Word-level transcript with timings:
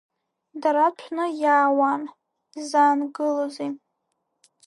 Дара 0.61 0.85
ҭәны 0.97 1.25
иаауан, 1.41 2.03
изаангылози. 2.59 3.71